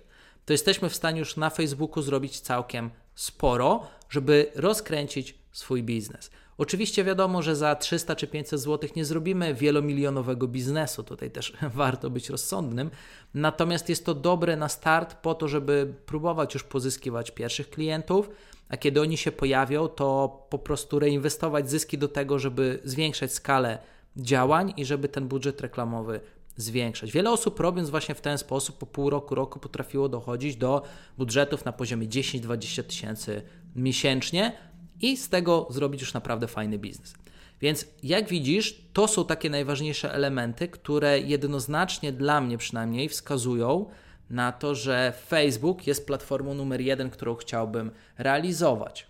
to 0.45 0.53
jesteśmy 0.53 0.89
w 0.89 0.97
stanie 0.97 1.19
już 1.19 1.37
na 1.37 1.51
Facebooku 1.51 2.03
zrobić 2.03 2.41
całkiem 2.41 2.91
sporo, 3.15 3.87
żeby 4.09 4.53
rozkręcić 4.55 5.39
swój 5.53 5.83
biznes. 5.83 6.31
Oczywiście 6.59 7.05
wiadomo, 7.05 7.43
że 7.43 7.57
za 7.57 7.75
300 7.75 8.17
czy 8.17 8.27
500 8.27 8.61
zł 8.61 8.91
nie 8.97 9.05
zrobimy 9.05 9.55
wielomilionowego 9.55 10.49
biznesu, 10.49 11.03
tutaj 11.03 11.31
też 11.31 11.53
warto 11.75 12.11
być 12.11 12.31
rozsądnym. 12.31 12.91
Natomiast 13.35 13.89
jest 13.89 14.07
to 14.07 14.15
dobre 14.15 14.57
na 14.57 14.69
start 14.69 15.15
po 15.15 15.35
to, 15.35 15.49
żeby 15.49 15.95
próbować 16.07 16.55
już 16.55 16.63
pozyskiwać 16.63 17.31
pierwszych 17.31 17.71
klientów, 17.71 18.31
a 18.69 18.77
kiedy 18.77 19.01
oni 19.01 19.17
się 19.17 19.33
pojawią, 19.33 19.89
to 19.89 20.39
po 20.51 20.59
prostu 20.59 20.99
reinwestować 20.99 21.71
zyski 21.71 21.99
do 21.99 22.09
tego, 22.09 22.39
żeby 22.39 22.81
zwiększać 22.85 23.33
skalę 23.33 23.79
działań 24.17 24.75
i 24.77 24.85
żeby 24.85 25.09
ten 25.09 25.29
budżet 25.29 25.61
reklamowy 25.61 26.21
zwiększać. 26.57 27.13
Wiele 27.13 27.31
osób 27.31 27.61
robiąc 27.61 27.91
właśnie 27.91 28.15
w 28.15 28.21
ten 28.21 28.39
sposób 28.39 28.79
po 28.79 28.87
pół 28.87 29.11
roku, 29.11 29.35
roku 29.35 29.59
potrafiło 29.59 30.09
dochodzić 30.09 30.57
do 30.57 30.83
budżetów 31.19 31.65
na 31.65 31.73
poziomie 31.73 32.09
10-20 32.09 32.83
tysięcy 32.83 33.43
miesięcznie 33.77 34.53
i 35.01 35.17
z 35.17 35.29
tego 35.29 35.67
zrobić 35.71 36.01
już 36.01 36.15
naprawdę 36.15 36.49
fajny 36.49 36.79
biznes. 36.79 37.15
Więc 37.61 37.87
jak 38.03 38.29
widzisz, 38.29 38.85
to 38.93 39.09
są 39.09 39.25
takie 39.25 39.51
najważniejsze 39.51 40.13
elementy, 40.13 40.69
które 40.69 41.21
jednoznacznie 41.21 42.13
dla 42.13 42.41
mnie 42.41 42.59
przynajmniej 42.59 43.09
wskazują 43.09 43.87
na 44.31 44.53
to, 44.53 44.75
że 44.75 45.13
Facebook 45.27 45.87
jest 45.87 46.07
platformą 46.07 46.55
numer 46.55 46.81
jeden, 46.81 47.11
którą 47.11 47.35
chciałbym 47.35 47.91
realizować. 48.19 49.07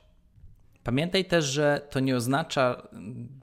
Pamiętaj 0.85 1.25
też, 1.25 1.45
że 1.45 1.87
to 1.91 2.01
nie 2.01 2.17
oznacza, 2.17 2.89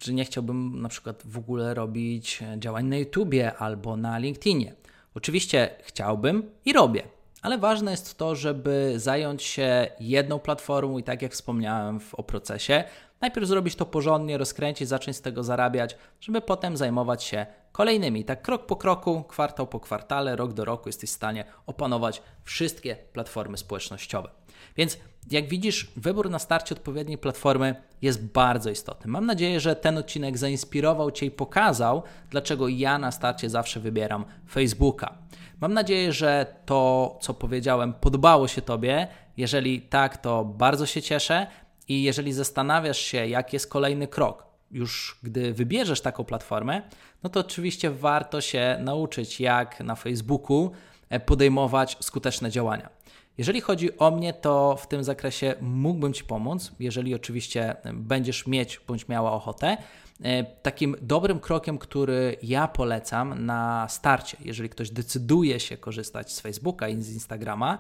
że 0.02 0.14
nie 0.14 0.26
chciałbym 0.26 0.82
na 0.82 0.90
przykład 0.90 1.24
w 1.26 1.38
ogóle 1.38 1.74
robić 1.74 2.40
działań 2.58 2.86
na 2.86 2.98
YouTubie 2.98 3.54
albo 3.58 3.98
na 3.98 4.18
LinkedInie. 4.18 4.76
Oczywiście 5.16 5.70
chciałbym 5.84 6.50
i 6.66 6.74
robię, 6.74 7.04
ale 7.44 7.58
ważne 7.58 7.92
jest 7.92 8.18
to, 8.18 8.36
żeby 8.36 8.94
zająć 8.98 9.44
się 9.44 9.88
jedną 10.00 10.40
platformą 10.40 10.98
i 10.98 11.04
tak 11.04 11.22
jak 11.22 11.32
wspomniałem 11.32 12.00
w, 12.00 12.16
o 12.16 12.24
procesie, 12.24 12.84
najpierw 13.22 13.48
zrobić 13.48 13.76
to 13.76 13.86
porządnie, 13.86 14.38
rozkręcić, 14.38 14.88
zacząć 14.88 15.18
z 15.18 15.22
tego 15.22 15.44
zarabiać, 15.44 15.98
żeby 16.20 16.42
potem 16.42 16.78
zajmować 16.78 17.24
się 17.24 17.46
kolejnymi. 17.72 18.26
Tak 18.26 18.42
krok 18.42 18.66
po 18.66 18.76
kroku, 18.76 19.24
kwartał 19.24 19.68
po 19.68 19.80
kwartale, 19.80 20.36
rok 20.36 20.54
do 20.54 20.66
roku 20.66 20.90
jesteś 20.90 21.10
w 21.10 21.14
stanie 21.14 21.46
opanować 21.66 22.22
wszystkie 22.44 22.96
platformy 22.96 23.58
społecznościowe. 23.58 24.30
Więc 24.78 24.98
jak 25.32 25.48
widzisz, 25.48 25.92
wybór 25.96 26.30
na 26.30 26.40
starcie 26.40 26.76
odpowiedniej 26.76 27.18
platformy 27.18 27.76
jest 28.02 28.26
bardzo 28.26 28.70
istotny. 28.70 29.12
Mam 29.12 29.26
nadzieję, 29.26 29.60
że 29.60 29.76
ten 29.76 29.98
odcinek 29.98 30.38
zainspirował 30.38 31.12
Cię 31.12 31.26
i 31.26 31.32
pokazał, 31.32 32.04
dlaczego 32.30 32.68
ja 32.68 32.98
na 32.98 33.12
starcie 33.12 33.50
zawsze 33.50 33.80
wybieram 33.80 34.26
Facebooka. 34.52 35.18
Mam 35.62 35.74
nadzieję, 35.74 36.14
że 36.14 36.56
to, 36.66 37.18
co 37.22 37.34
powiedziałem, 37.34 37.94
podobało 37.94 38.48
się 38.48 38.62
Tobie. 38.62 39.08
Jeżeli 39.38 39.82
tak, 39.82 40.18
to 40.18 40.46
bardzo 40.46 40.86
się 40.86 41.02
cieszę. 41.02 41.48
I 41.88 42.04
jeżeli 42.04 42.34
zastanawiasz 42.34 42.98
się, 42.98 43.28
jaki 43.28 43.56
jest 43.56 43.70
kolejny 43.70 44.08
krok, 44.08 44.46
już 44.72 45.20
gdy 45.24 45.54
wybierzesz 45.54 46.02
taką 46.02 46.24
platformę, 46.24 46.82
no 47.24 47.30
to 47.30 47.40
oczywiście 47.40 47.92
warto 47.92 48.42
się 48.42 48.78
nauczyć, 48.80 49.40
jak 49.40 49.80
na 49.80 49.96
Facebooku 49.96 50.72
e, 51.10 51.20
podejmować 51.20 51.98
skuteczne 52.00 52.52
działania. 52.52 52.90
Jeżeli 53.38 53.62
chodzi 53.62 53.98
o 53.98 54.12
mnie, 54.12 54.34
to 54.34 54.76
w 54.76 54.88
tym 54.88 55.04
zakresie 55.04 55.56
mógłbym 55.62 56.14
Ci 56.14 56.24
pomóc, 56.24 56.72
jeżeli 56.80 57.16
oczywiście 57.16 57.76
będziesz 57.94 58.48
mieć 58.48 58.82
bądź 58.88 59.08
miała 59.08 59.32
ochotę. 59.32 59.78
E, 60.24 60.44
takim 60.44 60.96
dobrym 61.02 61.40
krokiem, 61.40 61.78
który 61.78 62.38
ja 62.44 62.68
polecam 62.68 63.46
na 63.46 63.88
starcie, 63.90 64.38
jeżeli 64.40 64.70
ktoś 64.70 64.90
decyduje 64.90 65.60
się 65.60 65.78
korzystać 65.78 66.32
z 66.32 66.40
Facebooka 66.40 66.88
i 66.88 67.02
z 67.02 67.14
Instagrama, 67.14 67.78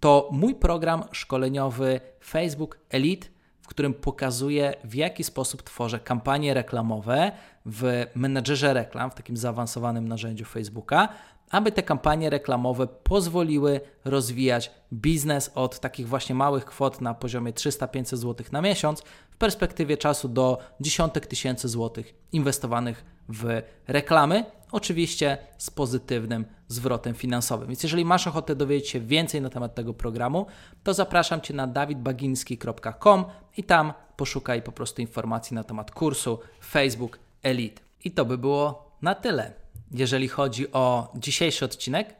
to 0.00 0.28
mój 0.32 0.54
program 0.54 1.04
szkoleniowy 1.12 2.00
Facebook 2.24 2.78
Elite, 2.90 3.28
w 3.62 3.66
którym 3.68 3.94
pokazuję, 3.94 4.74
w 4.84 4.94
jaki 4.94 5.24
sposób 5.24 5.62
tworzę 5.62 6.00
kampanie 6.00 6.54
reklamowe 6.54 7.32
w 7.66 8.06
menedżerze 8.14 8.74
reklam, 8.74 9.10
w 9.10 9.14
takim 9.14 9.36
zaawansowanym 9.36 10.08
narzędziu 10.08 10.44
Facebooka, 10.44 11.08
aby 11.50 11.72
te 11.72 11.82
kampanie 11.82 12.30
reklamowe 12.30 12.86
pozwoliły 12.86 13.80
rozwijać 14.04 14.70
biznes 14.92 15.50
od 15.54 15.80
takich 15.80 16.08
właśnie 16.08 16.34
małych 16.34 16.64
kwot 16.64 17.00
na 17.00 17.14
poziomie 17.14 17.52
300-500 17.52 18.16
zł 18.16 18.46
na 18.52 18.60
miesiąc 18.60 19.02
w 19.30 19.36
perspektywie 19.36 19.96
czasu 19.96 20.28
do 20.28 20.58
dziesiątek 20.80 21.26
tysięcy 21.26 21.68
złotych 21.68 22.14
inwestowanych 22.32 23.04
w 23.28 23.62
reklamy, 23.88 24.44
oczywiście 24.72 25.38
z 25.58 25.70
pozytywnym 25.70 26.44
zwrotem 26.68 27.14
finansowym. 27.14 27.68
Więc 27.68 27.82
jeżeli 27.82 28.04
masz 28.04 28.26
ochotę 28.26 28.56
dowiedzieć 28.56 28.88
się 28.88 29.00
więcej 29.00 29.40
na 29.40 29.50
temat 29.50 29.74
tego 29.74 29.94
programu, 29.94 30.46
to 30.82 30.94
zapraszam 30.94 31.40
Cię 31.40 31.54
na 31.54 31.66
dawidbaginski.com 31.66 33.24
i 33.56 33.64
tam 33.64 33.92
poszukaj 34.16 34.62
po 34.62 34.72
prostu 34.72 35.00
informacji 35.00 35.54
na 35.54 35.64
temat 35.64 35.90
kursu 35.90 36.38
Facebook 36.64 37.18
Elite. 37.42 37.82
I 38.04 38.10
to 38.10 38.24
by 38.24 38.38
było 38.38 38.92
na 39.02 39.14
tyle 39.14 39.52
jeżeli 39.90 40.28
chodzi 40.28 40.72
o 40.72 41.12
dzisiejszy 41.14 41.64
odcinek. 41.64 42.14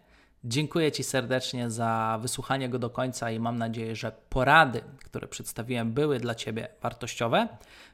Dziękuję 0.45 0.93
Ci 0.93 1.05
serdecznie 1.05 1.71
za 1.71 2.19
wysłuchanie 2.23 2.69
go 2.69 2.79
do 2.79 2.91
końca 2.91 3.31
i 3.31 3.39
mam 3.39 3.59
nadzieję, 3.59 3.97
że 3.97 4.13
porady, 4.29 4.81
które 5.05 5.29
przedstawiłem, 5.29 5.93
były 5.93 6.21
dla 6.21 6.35
Ciebie 6.35 6.69
wartościowe. 6.83 7.49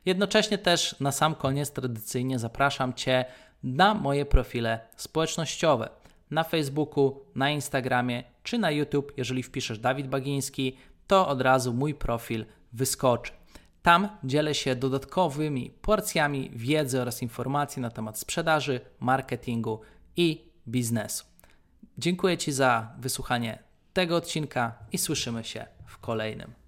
Jednocześnie 0.05 0.59
też 0.59 1.01
na 1.01 1.13
sam 1.13 1.35
koniec 1.35 1.71
tradycyjnie 1.71 2.39
zapraszam 2.39 2.95
Cię 2.95 3.25
na 3.63 3.95
moje 3.95 4.27
profile 4.27 4.81
społecznościowe 4.97 5.89
na 6.31 6.45
Facebooku, 6.45 7.21
na 7.35 7.51
Instagramie 7.51 8.25
czy 8.43 8.59
na 8.59 8.71
YouTube. 8.71 9.13
Jeżeli 9.17 9.43
wpiszesz 9.43 9.79
Dawid 9.79 10.07
Bagiński, 10.07 10.77
to 11.07 11.29
od 11.29 11.41
razu 11.41 11.75
mój 11.75 11.95
profil 11.95 12.45
wyskoczy. 12.73 13.33
Tam 13.87 14.09
dzielę 14.25 14.55
się 14.55 14.77
dodatkowymi 14.77 15.71
porcjami 15.71 16.51
wiedzy 16.55 17.01
oraz 17.01 17.23
informacji 17.23 17.83
na 17.83 17.91
temat 17.91 18.19
sprzedaży, 18.19 18.81
marketingu 19.01 19.81
i 20.17 20.45
biznesu. 20.69 21.25
Dziękuję 21.99 22.39
Ci 22.39 22.53
za 22.53 22.95
wysłuchanie 22.99 23.59
tego 23.93 24.17
odcinka 24.17 24.75
i 24.93 24.99
słyszymy 24.99 25.45
się 25.45 25.67
w 25.87 25.99
kolejnym. 25.99 26.66